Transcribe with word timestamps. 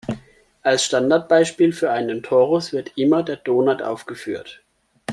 Als 0.63 0.83
Standardbeispiel 0.85 1.73
für 1.73 1.91
einen 1.91 2.23
Torus 2.23 2.73
wird 2.73 2.97
immer 2.97 3.21
der 3.21 3.35
Donut 3.35 3.83
aufgeführt. 3.83 4.63